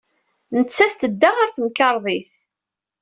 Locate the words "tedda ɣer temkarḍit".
1.01-2.31